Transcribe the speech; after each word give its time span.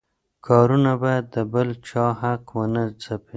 کارونه 0.47 0.91
باید 1.03 1.25
د 1.35 1.37
بل 1.53 1.69
چا 1.89 2.05
حق 2.21 2.43
ونه 2.57 2.83
ځپي. 3.03 3.29